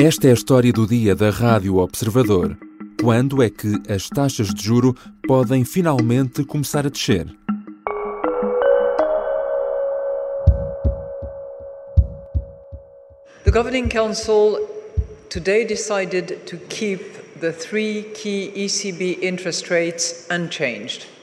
[0.00, 2.56] Esta é a história do dia da Rádio Observador.
[3.02, 4.94] Quando é que as taxas de juro
[5.26, 7.26] podem finalmente começar a descer?
[13.42, 14.68] The Governing Council
[15.30, 17.00] today decided to keep
[17.40, 21.17] the three key ECB interest rates unchanged.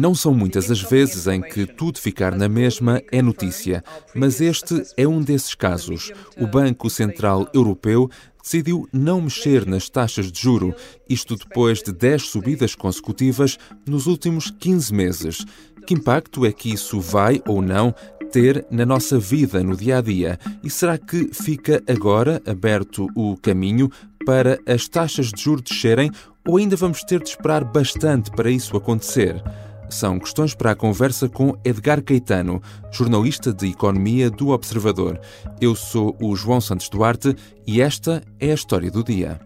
[0.00, 4.82] Não são muitas as vezes em que tudo ficar na mesma é notícia, mas este
[4.96, 6.10] é um desses casos.
[6.38, 8.08] O Banco Central Europeu
[8.42, 10.74] decidiu não mexer nas taxas de juro,
[11.06, 15.44] isto depois de 10 subidas consecutivas nos últimos 15 meses.
[15.86, 17.94] Que impacto é que isso vai ou não
[18.32, 20.38] ter na nossa vida no dia a dia?
[20.64, 23.90] E será que fica agora aberto o caminho
[24.24, 26.10] para as taxas de juros descerem
[26.48, 29.42] ou ainda vamos ter de esperar bastante para isso acontecer?
[29.90, 32.62] São questões para a conversa com Edgar Caetano,
[32.92, 35.20] jornalista de economia do Observador.
[35.60, 37.34] Eu sou o João Santos Duarte
[37.66, 39.40] e esta é a história do dia.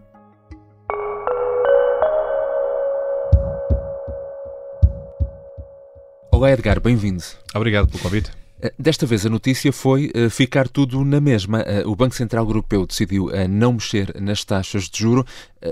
[6.31, 7.23] Olá Edgar, bem-vindo.
[7.55, 8.44] Obrigado pelo convite.
[8.65, 11.59] Eh, desta vez a notícia foi uh, ficar tudo na mesma.
[11.59, 15.25] Uh, o Banco Central Europeu decidiu uh, não mexer nas taxas de juro.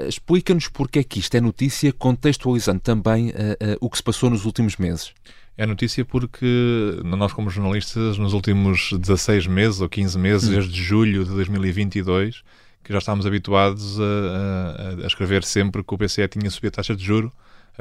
[0.07, 3.31] Explica-nos porque é que isto é notícia, contextualizando também
[3.79, 5.13] o que se passou nos últimos meses.
[5.55, 10.53] É notícia porque nós, como jornalistas, nos últimos 16 meses ou 15 meses, hum.
[10.53, 12.41] desde julho de 2022,
[12.83, 16.77] que já estávamos habituados a, a, a escrever sempre que o BCE tinha subido a
[16.77, 17.31] taxa de juro,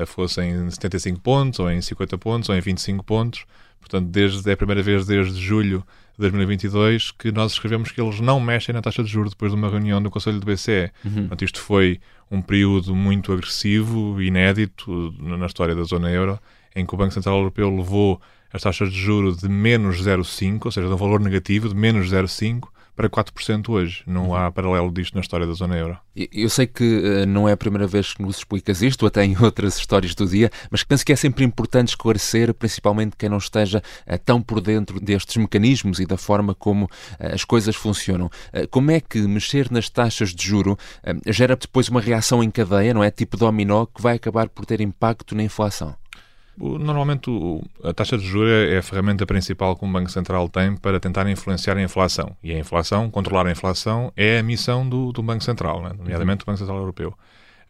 [0.06, 3.46] fosse em 75 pontos, ou em 50 pontos, ou em 25 pontos.
[3.82, 8.20] Portanto, desde, é a primeira vez desde julho de 2022 que nós escrevemos que eles
[8.20, 10.90] não mexem na taxa de juros depois de uma reunião do Conselho do BCE.
[11.04, 11.12] Uhum.
[11.12, 16.38] Portanto, isto foi um período muito agressivo, inédito na história da zona euro,
[16.74, 18.20] em que o Banco Central Europeu levou
[18.52, 22.10] as taxas de juros de menos 0,5, ou seja, de um valor negativo de menos
[22.10, 24.02] 0,5 para 4% hoje.
[24.06, 24.34] Não uhum.
[24.34, 25.98] há paralelo disto na história da zona euro.
[26.14, 29.36] Eu sei que uh, não é a primeira vez que nos explicas isto, até em
[29.42, 33.82] outras histórias do dia, mas penso que é sempre importante esclarecer, principalmente quem não esteja
[34.06, 36.88] uh, tão por dentro destes mecanismos e da forma como uh,
[37.32, 38.30] as coisas funcionam.
[38.70, 40.78] como é que mexer nas taxas de juro
[41.26, 43.10] gera depois uma reação em cadeia, não é?
[43.10, 45.94] Tipo dominó, que vai acabar por ter impacto na inflação?
[46.62, 47.28] Normalmente
[47.82, 51.28] a taxa de juros é a ferramenta principal que o Banco Central tem para tentar
[51.28, 52.36] influenciar a inflação.
[52.40, 55.90] E a inflação, controlar a inflação, é a missão do, do Banco Central, né?
[55.98, 57.14] nomeadamente do Banco Central Europeu.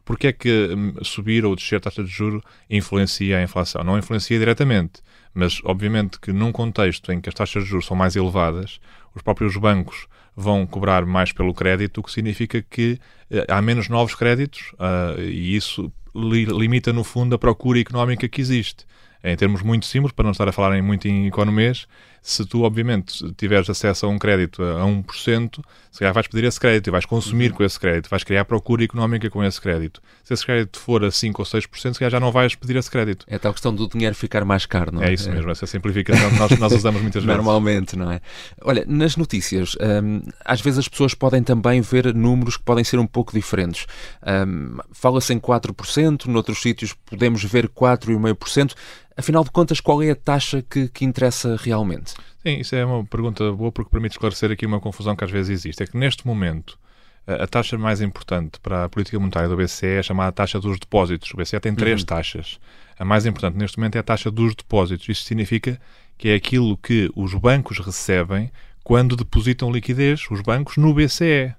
[0.04, 3.82] Porquê é que hum, subir ou descer a taxa de juros influencia a inflação?
[3.82, 5.00] Não influencia diretamente,
[5.32, 8.78] mas obviamente que num contexto em que as taxas de juros são mais elevadas,
[9.14, 12.98] os próprios bancos vão cobrar mais pelo crédito, o que significa que
[13.30, 18.28] uh, há menos novos créditos uh, e isso li limita, no fundo, a procura económica
[18.28, 18.84] que existe.
[19.24, 21.86] Em termos muito simples, para não estar a falar em, muito em economês,
[22.22, 25.60] se tu, obviamente, tiveres acesso a um crédito a 1%,
[25.90, 27.56] se calhar vais pedir esse crédito e vais consumir uhum.
[27.56, 30.00] com esse crédito, vais criar procura económica com esse crédito.
[30.22, 32.88] Se esse crédito for a 5 ou 6%, se calhar já não vais pedir esse
[32.88, 33.26] crédito.
[33.28, 35.10] É a tal questão do dinheiro ficar mais caro, não é?
[35.10, 37.36] É isso mesmo, essa simplificação que nós, nós usamos muitas vezes.
[37.36, 38.20] Normalmente, não é?
[38.62, 43.00] Olha, nas notícias, hum, às vezes as pessoas podem também ver números que podem ser
[43.00, 43.86] um pouco diferentes.
[44.24, 48.74] Hum, Fala-se em 4%, noutros sítios podemos ver 4,5%.
[49.16, 52.11] Afinal de contas, qual é a taxa que, que interessa realmente?
[52.44, 55.50] Sim, isso é uma pergunta boa porque permite esclarecer aqui uma confusão que às vezes
[55.50, 55.82] existe.
[55.82, 56.78] É que neste momento
[57.26, 60.78] a taxa mais importante para a política monetária do BCE é a chamada taxa dos
[60.78, 61.32] depósitos.
[61.32, 62.06] O BCE tem três uhum.
[62.06, 62.58] taxas.
[62.98, 65.08] A mais importante neste momento é a taxa dos depósitos.
[65.08, 65.80] Isso significa
[66.18, 68.50] que é aquilo que os bancos recebem
[68.82, 71.54] quando depositam liquidez, os bancos, no BCE.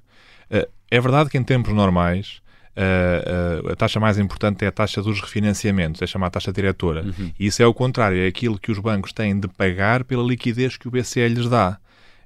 [0.49, 2.41] Eh, é verdade que em tempos normais
[2.75, 7.03] a, a, taxa mais importante é a taxa dos refinanciamentos, é chamada taxa diretora.
[7.03, 7.31] Uhum.
[7.39, 10.77] E isso é o contrário, é aquilo que os bancos têm de pagar pela liquidez
[10.77, 11.77] que o BCE lhes dá.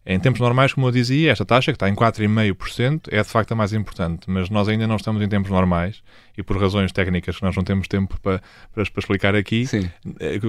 [0.10, 3.52] Em tempos normais, como eu dizia, esta taxa, que está em 4,5%, é de facto
[3.52, 6.02] a mais importante, mas nós ainda não estamos em tempos normais
[6.38, 8.42] e por razões técnicas que nós não temos tempo para,
[8.74, 9.92] para, para explicar aqui, Sim.
[10.22, 10.40] Eh,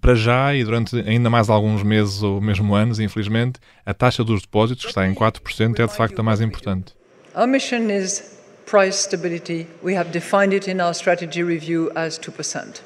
[0.00, 4.42] para já e durante ainda mais alguns meses ou mesmo anos, infelizmente, a taxa dos
[4.42, 6.92] depósitos, que está em 4%, é de facto a mais importante.
[7.36, 8.33] Our mission is
[8.66, 12.80] price stability, we have defined it in our strategy review as 2%.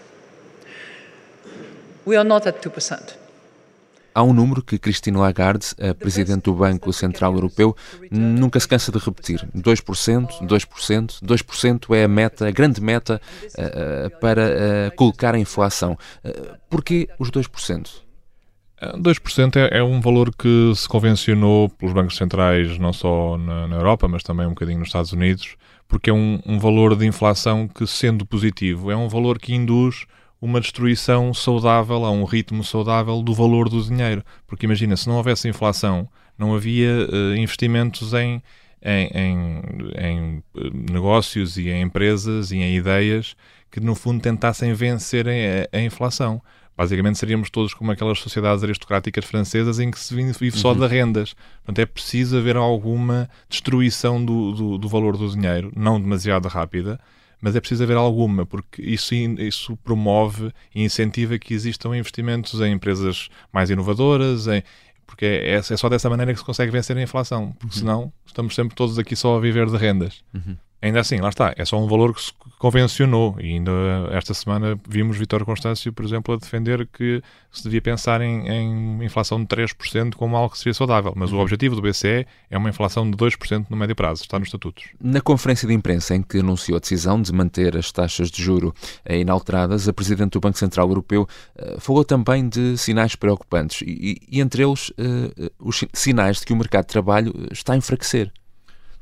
[2.04, 3.16] We are not at 2%.
[4.14, 7.76] Há um número que Christine Lagarde, a Presidente do Banco Central Europeu,
[8.10, 9.46] nunca se cansa de repetir.
[9.54, 15.96] 2%, 2%, 2% é a meta, a grande meta uh, para uh, colocar a inflação.
[16.24, 18.07] Uh, porquê os 2%?
[18.80, 23.76] 2% é, é um valor que se convencionou pelos bancos centrais, não só na, na,
[23.76, 25.56] Europa, mas também um bocadinho nos Estados Unidos,
[25.88, 30.06] porque é um, um valor de inflação que, sendo positivo, é um valor que induz
[30.40, 34.22] uma destruição saudável, a um ritmo saudável do valor do dinheiro.
[34.46, 36.08] Porque imagina, se não houvesse inflação,
[36.38, 38.40] não havia uh, investimentos em,
[38.80, 39.62] em, em,
[39.98, 43.34] em, eh, negócios e em empresas e em ideias
[43.70, 46.40] que, no fundo, tentassem vencer a, a, inflação.
[46.78, 50.78] Basicamente, seríamos todos como aquelas sociedades aristocráticas francesas em que se vive só uhum.
[50.78, 51.34] de rendas.
[51.64, 57.00] Portanto, é preciso haver alguma destruição do, do, do valor do dinheiro, não demasiado rápida,
[57.40, 62.74] mas é preciso haver alguma, porque isso, isso promove e incentiva que existam investimentos em
[62.74, 64.62] empresas mais inovadoras, em,
[65.04, 67.80] porque é, é, só dessa maneira que se consegue vencer a inflação, porque uhum.
[67.80, 70.22] senão estamos sempre todos aqui só a viver de rendas.
[70.32, 70.56] Uhum.
[70.80, 73.36] Ainda assim, lá está, é só um valor que se convencionou.
[73.40, 73.72] E ainda
[74.12, 77.20] esta semana vimos Vitor Constâncio, por exemplo, a defender que
[77.50, 81.12] se devia pensar em, em inflação de 3% como algo que seria saudável.
[81.16, 81.38] Mas uhum.
[81.38, 84.84] o objetivo do BCE é uma inflação de 2% no médio prazo, está nos estatutos.
[85.00, 88.72] Na conferência de imprensa em que anunciou a decisão de manter as taxas de juro
[89.08, 91.26] inalteradas, a Presidente do Banco Central Europeu
[91.56, 96.52] uh, falou também de sinais preocupantes e, e entre eles, uh, os sinais de que
[96.52, 98.32] o mercado de trabalho está a enfraquecer.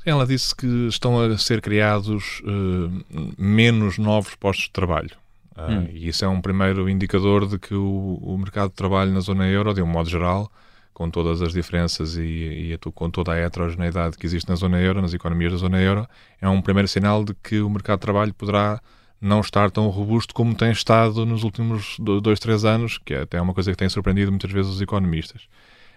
[0.07, 5.11] Ela disse que estão a ser criados uh, menos novos postos de trabalho.
[5.53, 5.87] Uh, hum.
[5.91, 9.45] E isso é um primeiro indicador de que o, o, mercado de trabalho na zona
[9.49, 10.49] euro, de um modo geral,
[10.93, 15.01] com todas as diferenças e, e com toda a heterogeneidade que existe na zona euro,
[15.01, 16.07] nas economias da zona euro,
[16.41, 18.79] é um primeiro sinal de que o mercado de trabalho poderá
[19.19, 23.41] não estar tão robusto como tem estado nos últimos dois, três anos, que é até
[23.41, 25.41] uma coisa que tem surpreendido muitas vezes os economistas.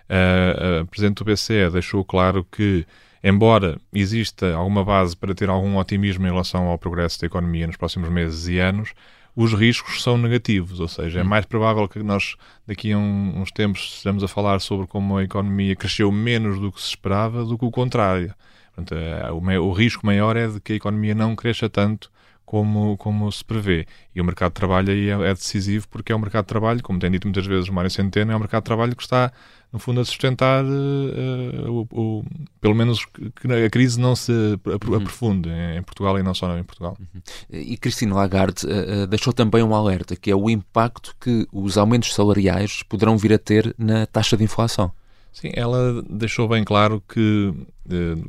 [0.09, 2.85] Uh, a Presidente do BCE deixou claro que
[3.23, 7.77] embora exista alguma base para ter algum otimismo em relação ao progresso da economia nos
[7.77, 8.93] próximos meses e anos,
[9.37, 11.27] os riscos são negativos, ou seja, é hum.
[11.27, 12.37] mais provável que nós
[12.67, 16.73] daqui a um, uns tempos estejamos a falar sobre como a economia cresceu menos do
[16.73, 18.35] que se esperava do que o contrário.
[18.75, 22.11] Portanto, é, o, o risco maior é de que a economia não cresça tanto
[22.51, 23.87] como, como se prevê.
[24.13, 26.83] E o mercado de trabalho aí é, é, decisivo porque é um mercado de trabalho,
[26.83, 29.31] como tem dito muitas vezes o Mário Centeno, é um mercado de trabalho que está,
[29.73, 32.25] no fundo, a sustentar uh, o, o,
[32.61, 34.97] pelo menos que a crise não se uhum.
[34.97, 35.79] aprofunde uhum.
[35.79, 36.99] em Portugal e não só em Portugal.
[36.99, 37.23] Uhum.
[37.53, 42.13] E Cristina Lagarde uh, deixou também um alerta, que é o impacto que os aumentos
[42.13, 44.91] salariais poderão vir a ter na taxa de inflação.
[45.33, 47.55] Sim, ela deixou bem claro que,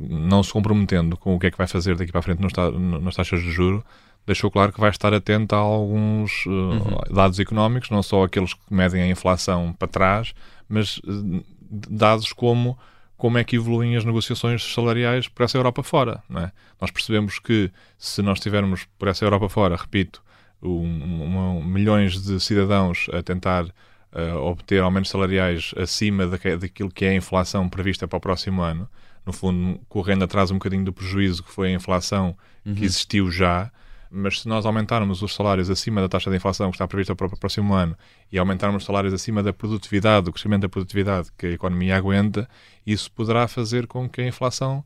[0.08, 3.16] não se comprometendo com o que é que vai fazer daqui para a frente nas
[3.16, 3.84] taxas de juro,
[4.26, 7.14] deixou claro que vai estar atento a alguns uh, uhum.
[7.14, 10.34] dados económicos, não só aqueles que medem a inflação para trás,
[10.68, 12.78] mas uh, dados como
[13.22, 16.20] como é que evoluem as negociações salariais por essa Europa fora.
[16.34, 16.50] É?
[16.80, 20.20] Nós percebemos que se nós tivermos por essa Europa fora, repito,
[20.60, 27.10] um, um, milhões de cidadãos a tentar uh, obter aumentos salariais acima daquilo que é
[27.10, 28.88] a inflação prevista para o próximo ano,
[29.24, 32.36] no fundo, correndo atrás um bocadinho do prejuízo que foi a inflação
[32.66, 32.74] uhum.
[32.74, 33.70] que existiu já,
[34.12, 37.26] mas se nós aumentarmos os salários acima da taxa de inflação que está prevista para
[37.26, 37.96] o próximo ano
[38.30, 42.48] e aumentarmos os salários acima da produtividade, do crescimento da produtividade que a economia aguenta,
[42.86, 44.84] isso poderá fazer com que a inflação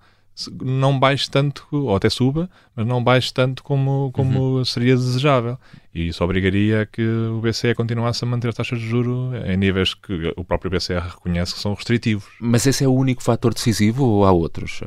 [0.62, 4.64] não baixe tanto, ou até suba, mas não baixe tanto como, como uhum.
[4.64, 5.58] seria desejável.
[5.94, 9.56] E isso obrigaria a que o BCE continuasse a manter as taxas de juro em
[9.56, 12.28] níveis que o próprio BCE reconhece que são restritivos.
[12.38, 14.82] Mas esse é o único fator decisivo ou há outros?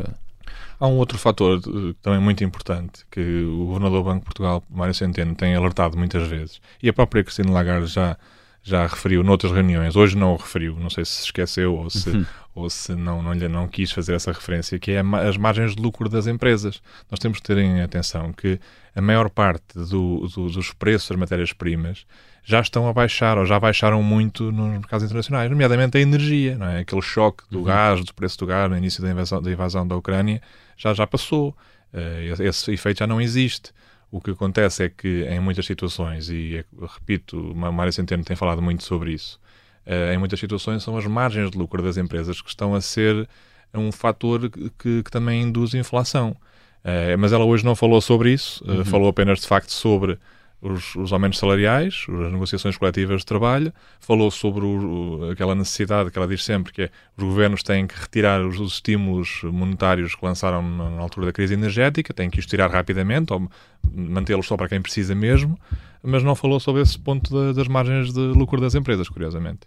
[0.80, 4.64] Há um outro fator uh, também muito importante que o Governador do Banco de Portugal,
[4.70, 8.18] Mário Centeno, tem alertado muitas vezes e a própria Cristina Lagarde já,
[8.64, 12.10] já referiu noutras reuniões, hoje não o referiu, não sei se se esqueceu ou se,
[12.10, 12.26] uhum.
[12.56, 16.08] ou se não, não, não quis fazer essa referência, que é as margens de lucro
[16.08, 16.82] das empresas.
[17.12, 18.60] Nós temos que ter em atenção que
[18.96, 22.06] a maior parte do, do, dos preços das matérias-primas
[22.50, 26.66] já estão a baixar ou já baixaram muito nos mercados internacionais, nomeadamente a energia, não
[26.66, 26.80] é?
[26.80, 27.64] aquele choque do uhum.
[27.66, 30.42] gás, do preço do gás no início da invasão da, invasão da Ucrânia
[30.76, 31.56] já já passou.
[31.94, 33.72] Uh, esse efeito já não existe.
[34.10, 38.64] O que acontece é que em muitas situações, e é, repito, Mário Centeno tem falado
[38.64, 39.40] muito sobre isso,
[39.86, 43.30] uh, em muitas situações são as margens de lucro das empresas que estão a ser
[43.76, 46.36] um fator que, que também induz inflação.
[46.84, 48.84] Uh, mas ela hoje não falou sobre isso, uhum.
[48.84, 50.18] falou apenas de facto sobre
[50.62, 56.18] os, os, aumentos salariais, as negociações coletivas de trabalho, falou sobre o, aquela necessidade que
[56.18, 60.26] ela diz sempre, que é os governos têm que retirar os, os estímulos monetários que
[60.26, 63.50] lançaram na, na, altura da crise energética, têm que os tirar rapidamente ou
[63.94, 65.58] mantê-los só para quem precisa mesmo,
[66.04, 69.62] mas não falou sobre esse ponto das margens de lucro das empresas, curiosamente.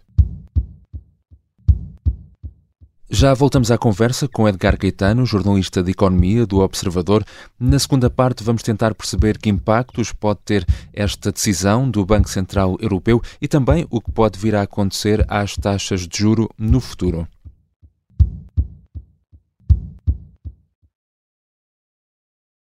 [3.15, 7.23] Já voltamos à conversa com Edgar Caetano, jornalista de Economia do Observador.
[7.59, 12.75] Na segunda parte, vamos tentar perceber que impactos pode ter esta decisão do Banco Central
[12.79, 17.27] Europeu e também o que pode vir a acontecer às taxas de juro no futuro.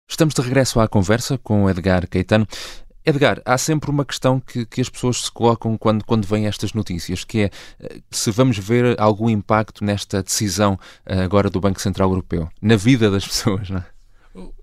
[0.10, 2.48] Estamos de regresso à conversa com Edgar Caetano.
[3.09, 6.73] Edgar, há sempre uma questão que, que as pessoas se colocam quando, quando vêm estas
[6.73, 7.49] notícias, que é
[7.79, 12.75] eh, se vamos ver algum impacto nesta decisão eh, agora do Banco Central Europeu, na
[12.75, 13.85] vida das pessoas, não é?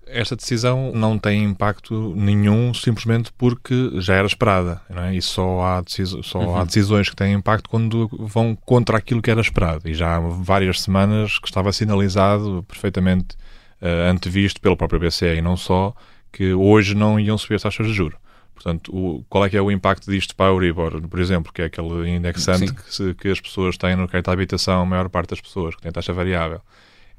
[0.09, 4.81] Esta decisão não tem impacto nenhum simplesmente porque já era esperada.
[4.89, 5.15] Não é?
[5.15, 5.83] E só, há,
[6.23, 6.55] só uhum.
[6.55, 9.89] há decisões que têm impacto quando vão contra aquilo que era esperado.
[9.89, 13.35] E já há várias semanas que estava sinalizado perfeitamente
[13.81, 15.93] uh, antevisto pelo próprio BCE e não só,
[16.31, 18.17] que hoje não iam subir as taxas de juros.
[18.57, 21.61] Portanto, o, qual é que é o impacto disto para a Euribor, por exemplo, que
[21.61, 25.07] é aquele indexante que, se, que, as pessoas têm no crédito à habitação, a maior
[25.09, 26.59] parte das pessoas, que tem taxa variável?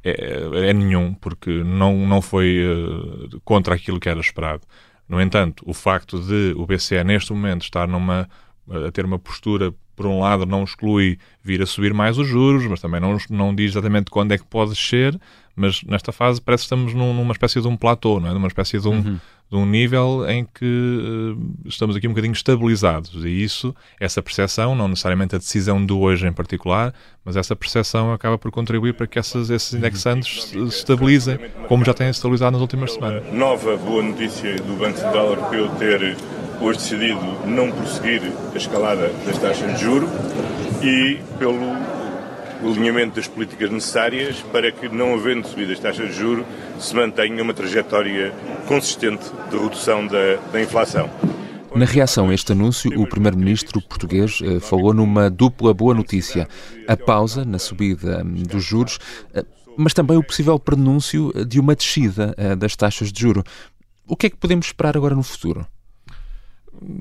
[0.03, 4.63] É, é nenhum, porque não, não foi uh, contra aquilo que era esperado.
[5.09, 8.29] No entanto, o facto de o BCE neste momento estar numa,
[8.69, 12.65] a ter uma postura, por um lado, não exclui vir a subir mais os juros,
[12.67, 15.19] mas também não, não diz exatamente quando é que pode descer,
[15.57, 18.31] mas nesta fase parece que estamos num, numa espécie de um platô, não é?
[18.31, 19.19] de uma espécie de um, uhum.
[19.51, 23.25] de um nível em que uh, estamos aqui um bocadinho estabilizados.
[23.25, 28.13] E isso, essa percepção, não necessariamente a decisão de hoje em particular, mas essa percepção
[28.13, 32.61] acaba por contribuir para que essas, esses indexantes se estabilizem, como já têm estabilizado nas
[32.61, 33.25] últimas semanas.
[33.33, 36.17] Nova boa notícia do Banco Central Europeu ter
[36.61, 38.23] hoje decidido não prosseguir
[38.55, 40.09] a escalada das taxas de juro
[40.83, 41.77] e pelo
[42.63, 46.45] alinhamento das políticas necessárias para que, não havendo subido as taxas de juros,
[46.79, 48.33] se mantenha uma trajetória
[48.67, 51.09] consistente de redução da, da inflação.
[51.75, 56.49] Na reação a este anúncio, o primeiro-ministro português eh, falou numa dupla boa notícia:
[56.89, 58.99] a pausa na subida hum, dos juros,
[59.35, 59.45] eh,
[59.77, 63.45] mas também o possível prenúncio de uma descida eh, das taxas de juro.
[64.09, 65.67] O que é que podemos esperar agora no futuro?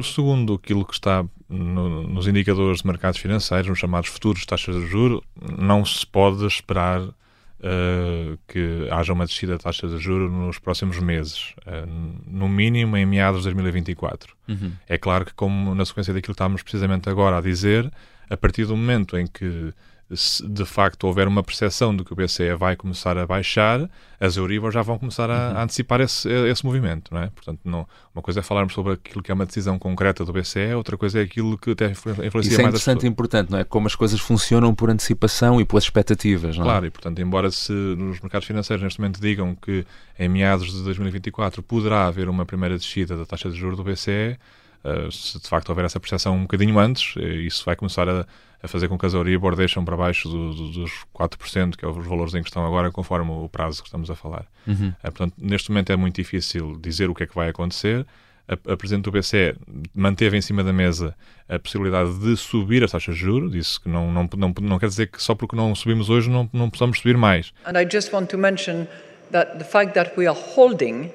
[0.04, 4.88] Segundo aquilo que está no, nos indicadores de mercados financeiros, nos chamados futuros taxas de
[4.88, 5.22] juros,
[5.58, 11.00] não se pode esperar uh, que haja uma descida de taxas de juros nos próximos
[11.00, 11.88] meses, uh,
[12.28, 14.36] no mínimo em meados de 2024.
[14.48, 14.72] Uhum.
[14.88, 17.92] É claro que, como na sequência daquilo que estamos precisamente agora a dizer,
[18.30, 19.74] a partir do momento em que
[20.14, 24.38] se de facto houver uma percepção de que o BCE vai começar a baixar, as
[24.38, 25.58] Euribor já vão começar a, uhum.
[25.58, 27.30] a antecipar esse, esse movimento, não é?
[27.30, 27.86] Portanto, não,
[28.16, 31.20] uma coisa é falarmos sobre aquilo que é uma decisão concreta do BCE, outra coisa
[31.20, 33.66] é aquilo que até influencia Isso é mais interessante e importante, não é?
[33.66, 36.68] Como as coisas funcionam por antecipação e pelas expectativas, não é?
[36.68, 39.86] Claro, e portanto, embora se nos mercados financeiros neste momento digam que
[40.18, 44.38] em meados de 2024 poderá haver uma primeira descida da taxa de juros do BCE,
[44.84, 48.08] uh, eh, se de facto houver essa percepção um bocadinho antes, eh, isso vai começar
[48.08, 48.26] a
[48.62, 51.88] a fazer com que as Euribor deixam para baixo do, do, dos 4%, que é
[51.88, 54.46] os valores em que estão agora, conforme o prazo que estamos a falar.
[54.66, 54.90] Uhum.
[54.90, 58.06] Uh, portanto, neste momento é muito difícil dizer o que é que vai acontecer.
[58.48, 59.56] A, a Presidente do BCE
[59.94, 61.14] manteve em cima da mesa
[61.48, 64.88] a possibilidade de subir as taxas de juros, disse que não, não, não, não quer
[64.88, 67.54] dizer que só porque não subimos hoje não, não possamos subir mais.
[67.66, 68.88] And I just want to mention
[69.32, 71.12] that the fact that we are holding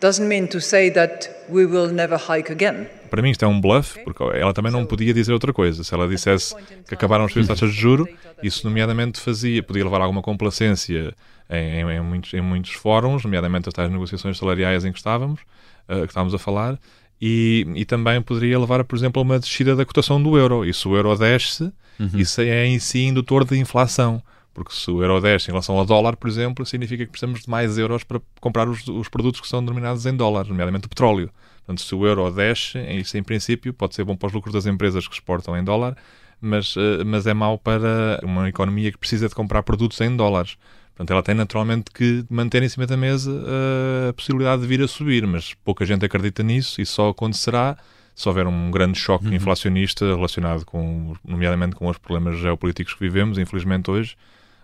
[0.00, 3.60] doesn't mean to say that we will never hike again para mim isto é um
[3.60, 5.82] bluff, porque ela também não podia dizer outra coisa.
[5.82, 6.54] Se ela dissesse
[6.86, 8.08] que acabaram as taxas de juro,
[8.42, 11.12] isso nomeadamente fazia, podia levar a alguma complacência
[11.50, 15.40] em, em, em, muitos, em muitos fóruns, nomeadamente as tais negociações salariais em que estávamos,
[15.88, 16.78] uh, que estávamos a falar,
[17.20, 20.64] e, e, também poderia levar, por exemplo, a uma descida da cotação do euro.
[20.64, 21.64] E se o euro desce,
[21.98, 22.10] uhum.
[22.14, 24.22] isso é em si indutor de inflação.
[24.52, 27.50] Porque se o euro desce em relação ao dólar, por exemplo, significa que precisamos de
[27.50, 31.30] mais euros para comprar os, os produtos que são denominados em dólares, nomeadamente o petróleo.
[31.58, 34.66] Portanto, se o euro desce, isso em princípio pode ser bom para os lucros das
[34.66, 35.96] empresas que exportam em dólar,
[36.40, 40.56] mas, eh, mas é mau para uma economia que precisa de comprar produtos em dólares.
[40.90, 44.82] Portanto, ela tem naturalmente que manter em cima da mesa eh, a possibilidade de vir
[44.82, 47.76] a subir, mas pouca gente acredita nisso e só acontecerá
[48.14, 49.34] se houver um grande choque uhum.
[49.34, 54.16] inflacionista relacionado com, nomeadamente com os problemas geopolíticos que vivemos, infelizmente hoje,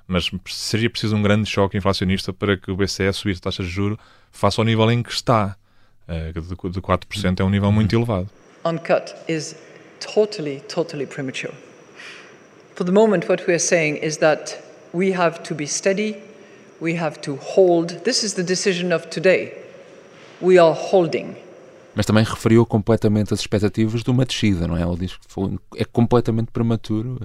[0.07, 3.69] mas seria preciso um grande choque inflacionista para que o BCE subir a taxa de
[3.69, 3.99] juro
[4.31, 5.57] face ao nível em que está.
[6.09, 8.29] Eh, de 4% é um nível muito elevado.
[8.65, 9.57] Uncut is
[10.01, 11.53] totally, totally premature.
[12.75, 14.59] For the moment, what we are saying is that
[14.93, 16.17] we have to be steady,
[16.81, 18.03] we have to hold.
[18.05, 19.53] This is the decision of today.
[20.41, 21.37] We are holding.
[21.95, 24.83] Mas também referiu completamente as expectativas de uma descida, não é?
[24.83, 27.19] Ele diz que foi, é completamente prematuro.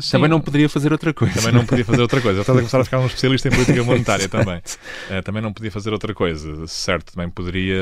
[0.00, 1.34] Sim, também não poderia fazer outra coisa.
[1.34, 2.36] Também não podia fazer outra coisa.
[2.36, 4.58] Ele está a começar a ficar um especialista em política monetária também.
[4.58, 6.66] Uh, também não podia fazer outra coisa.
[6.66, 7.80] Certo, também poderia,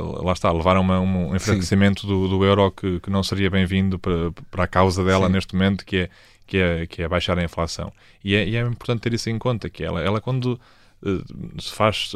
[0.00, 3.48] uh, lá está, levar a uma, um enfraquecimento do, do, euro que, que não seria
[3.48, 5.32] bem-vindo para, para a causa dela sim.
[5.32, 6.10] neste momento, que é,
[6.46, 7.92] que, é, que é baixar a inflação.
[8.24, 10.58] E é, e é importante ter isso em conta, que ela, ela quando
[11.02, 12.12] uh, faz,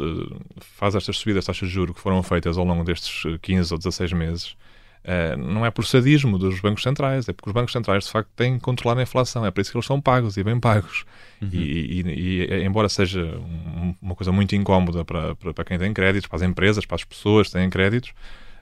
[0.59, 3.77] faz estas subidas de taxas de juros que foram feitas ao longo destes 15 ou
[3.77, 4.55] 16 meses,
[5.03, 8.29] Uh, não é por sadismo dos bancos centrais, é porque os bancos centrais de facto
[8.35, 11.05] têm que controlar a inflação, é por isso que eles são pagos e bem pagos.
[11.41, 11.49] Uhum.
[11.51, 15.91] E, e, e, embora seja um, uma coisa muito incómoda para, para, para, quem tem
[15.91, 18.13] créditos, para as empresas, para as pessoas que têm créditos,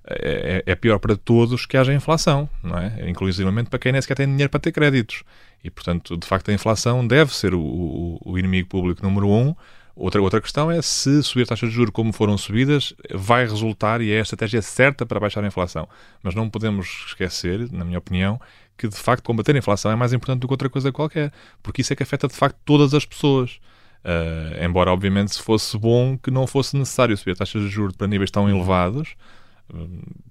[0.08, 3.10] é, é, pior para todos que haja inflação, não é?
[3.10, 5.24] Inclusivamente para quem nem sequer tem dinheiro para ter créditos.
[5.64, 9.54] E, portanto, de facto, a inflação deve ser o, o, o inimigo público número um.
[10.00, 14.14] Outra, outra questão é se subir taxas de juros como foram subidas vai resultar e
[14.14, 15.90] é a estratégia certa para baixar a inflação.
[16.24, 18.40] Mas não podemos esquecer, na minha opinião,
[18.78, 21.82] que de facto combater a inflação é mais importante do que outra coisa qualquer, porque
[21.82, 23.60] isso é que afeta de facto todas as pessoas.
[24.06, 28.08] Uh, embora, obviamente, se fosse bom que não fosse necessário subir taxas de juros para
[28.08, 29.16] níveis tão elevados
[29.74, 29.90] uh,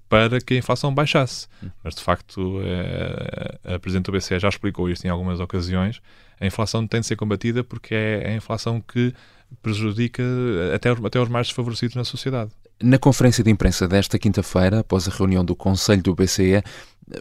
[0.09, 1.47] para que a inflação baixasse.
[1.83, 6.01] Mas, de facto, uh, a Presidente do BCE já explicou isto em algumas ocasiões.
[6.39, 9.13] A inflação tem de ser combatida porque é a inflação que
[9.61, 10.23] prejudica
[10.73, 12.51] até os, até os mais desfavorecidos na sociedade.
[12.81, 16.63] Na conferência de imprensa desta quinta-feira, após a reunião do Conselho do BCE,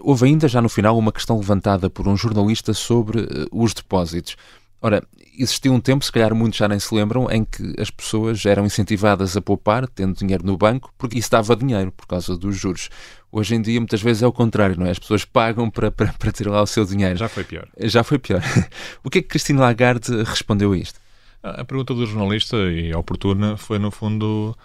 [0.00, 4.36] houve ainda já no final uma questão levantada por um jornalista sobre os depósitos.
[4.80, 5.02] Ora,
[5.36, 8.64] existiu um tempo, se calhar muitos já nem se lembram, em que as pessoas eram
[8.64, 12.88] incentivadas a poupar, tendo dinheiro no banco, porque isso dava dinheiro por causa dos juros.
[13.30, 14.90] Hoje em dia, muitas vezes é o contrário, não é?
[14.90, 17.16] As pessoas pagam para, para, para ter lá o seu dinheiro.
[17.16, 17.68] Já foi pior.
[17.82, 18.42] Já foi pior.
[19.02, 21.00] o que é que Cristina Lagarde respondeu a isto?
[21.42, 24.56] A pergunta do jornalista, e oportuna, foi no fundo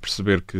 [0.00, 0.56] perceber que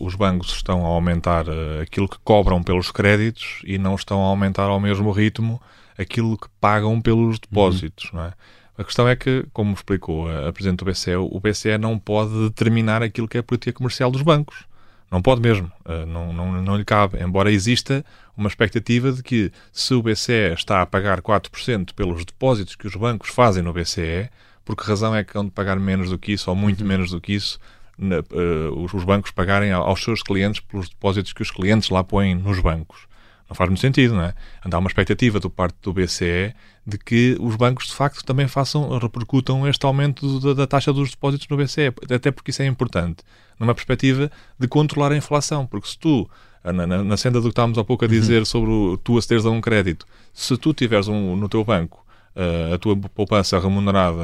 [0.00, 4.26] os bancos estão a aumentar eh, aquilo que cobram pelos créditos e não estão a
[4.26, 5.62] aumentar ao mesmo ritmo
[5.96, 8.18] aquilo que pagam pelos depósitos, uhum.
[8.18, 8.32] não é?
[8.76, 13.04] A questão é que, como explicou a Presidente do BCE, o BCE não pode determinar
[13.04, 14.64] aquilo que é a política comercial dos bancos.
[15.08, 15.70] Não pode mesmo.
[15.84, 17.22] Eh, não, não, não lhe cabe.
[17.22, 18.04] Embora exista
[18.36, 22.96] uma expectativa de que, se o BCE está a pagar 4% pelos depósitos que os
[22.96, 24.28] bancos fazem no BCE,
[24.64, 26.86] por que razão é que hão de pagar menos do que isso, ou muito uhum.
[26.86, 27.58] menos do que isso,
[27.98, 32.34] na, uh, os bancos pagarem aos seus clientes pelos depósitos que os clientes lá põem
[32.34, 33.06] nos bancos?
[33.48, 34.34] Não faz muito sentido, não é?
[34.62, 36.54] Há uma expectativa do parte do BCE
[36.86, 41.10] de que os bancos, de facto, também façam, repercutam este aumento da, da, taxa dos
[41.10, 43.22] depósitos no BCE, até porque isso é importante,
[43.58, 46.28] numa perspectiva de controlar a inflação, porque se tu,
[46.62, 48.44] na, na, na senda do que estávamos há pouco a dizer uhum.
[48.44, 52.03] sobre o, tu acederes a um crédito, se tu tiveres um, no teu banco
[52.36, 54.20] uh, a tua poupança remunerada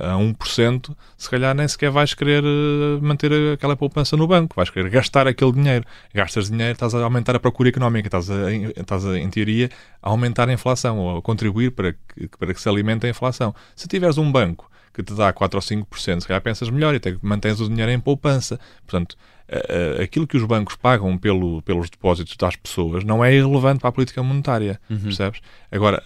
[0.00, 4.54] a, a 1%, se calhar nem sequer vais querer uh, manter aquela poupança no banco,
[4.56, 5.84] vais querer gastar aquele dinheiro.
[6.12, 9.70] Gastas dinheiro, estás a aumentar a procura económica, estás, a, estás a, em teoria
[10.02, 13.54] a aumentar a inflação ou a contribuir para que, para que se alimente a inflação.
[13.74, 16.98] Se tiveres um banco que te dá 4 ou 5%, se calhar pensas melhor e
[16.98, 18.60] até mantens o dinheiro em poupança.
[18.86, 19.16] Portanto,
[20.02, 23.92] aquilo que os bancos pagam pelo, pelos depósitos das pessoas não é irrelevante para a
[23.92, 24.98] política monetária, uhum.
[24.98, 25.40] percebes?
[25.70, 26.02] Agora,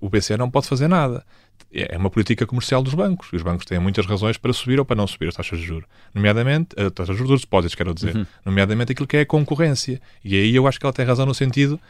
[0.00, 1.24] o BCE não pode fazer nada.
[1.72, 3.28] É uma política comercial dos bancos.
[3.32, 5.64] E os bancos têm muitas razões para subir ou para não subir as taxas de
[5.64, 5.88] juros.
[6.12, 8.14] Nomeadamente, as taxas de juros dos depósitos, quero dizer.
[8.14, 8.26] Uhum.
[8.44, 10.00] Nomeadamente aquilo que é a concorrência.
[10.22, 11.80] E aí eu acho que ela tem razão no sentido,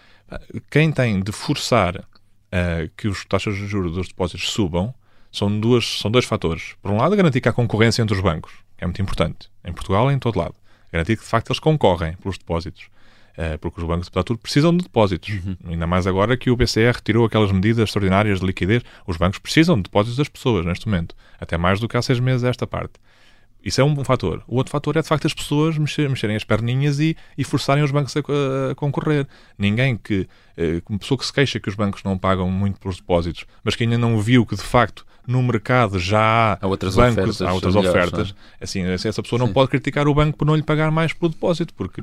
[0.71, 4.95] quem tem de forçar uh, que as taxas de juros dos depósitos subam,
[5.31, 6.75] são, duas, são dois fatores.
[6.81, 9.49] Por um lado, garantir que há concorrência entre os bancos é muito importante.
[9.65, 10.55] Em Portugal e em todo lado.
[10.93, 12.91] Garantir que, de facto, eles concorrem pelos depósitos.
[13.39, 15.29] Uh, porque os bancos, apesar de tudo, precisam de depósitos.
[15.31, 15.57] Uhum.
[15.69, 18.83] Ainda mais agora que o BCE retirou aquelas medidas extraordinárias de liquidez.
[19.07, 21.15] Os bancos precisam de depósitos das pessoas neste momento.
[21.41, 22.95] Até mais do que há seis meses esta parte.
[23.65, 24.43] Isso é um fator.
[24.49, 27.85] O outro fator é, de facto, as pessoas mexer, mexerem as perninhas e, e forçarem
[27.85, 28.21] os bancos a,
[28.73, 29.29] a concorrer.
[29.57, 30.29] Ninguém que,
[30.89, 33.85] uma pessoa que se queixa que os bancos não pagam muito pelos depósitos, mas que
[33.85, 37.53] ainda não viu que, de facto, no mercado já há, há outras bancos, ofertas, há
[37.53, 38.35] outras ofertas.
[38.61, 38.65] É?
[38.65, 39.53] Assim, essa pessoa não Sim.
[39.53, 42.03] pode criticar o banco por não lhe pagar mais pelo depósito, porque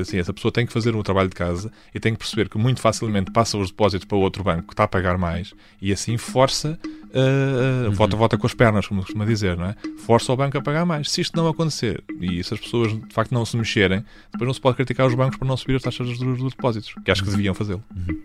[0.00, 2.58] assim, essa pessoa tem que fazer um trabalho de casa e tem que perceber que
[2.58, 6.16] muito facilmente passa os depósitos para outro banco que está a pagar mais e assim
[6.16, 6.78] força
[7.16, 8.16] Uh, uh, uhum.
[8.18, 9.76] vota com as pernas, como costuma dizer, não é?
[10.04, 11.10] Força o banco a pagar mais.
[11.10, 14.52] Se isto não acontecer e se as pessoas de facto não se mexerem, depois não
[14.52, 17.24] se pode criticar os bancos por não subir as taxas dos, dos depósitos, que acho
[17.24, 17.54] que deviam
[17.94, 18.22] Uhum.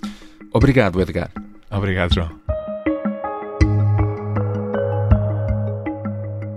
[0.53, 1.31] Obrigado, Edgar.
[1.69, 2.41] Obrigado, João.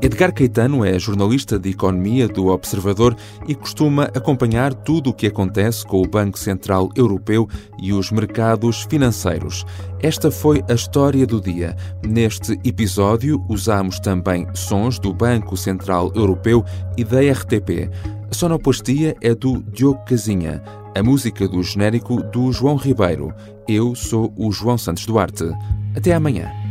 [0.05, 3.17] Edgar Caetano é jornalista de economia do Observador
[3.49, 7.49] e costuma acompanhar tudo o que acontece com o Banco Central Europeu
[7.81, 9.65] e os mercados financeiros.
[10.03, 11.75] Esta foi a história do dia.
[12.07, 16.63] Neste episódio, usamos também sons do Banco Central Europeu
[16.99, 17.89] e da RTP.
[18.31, 20.63] A sonoplastia é do Diogo Casinha,
[20.95, 23.35] a música do genérico do João Ribeiro.
[23.69, 25.45] Eu sou o João Santos Duarte.
[25.97, 26.64] Até amanhã.